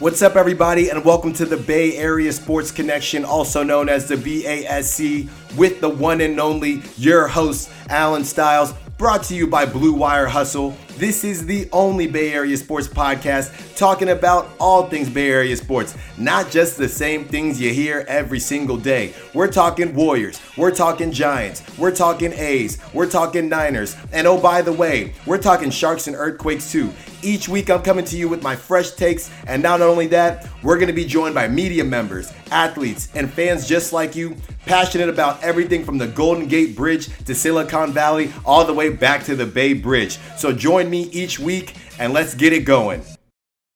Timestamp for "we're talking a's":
21.78-22.76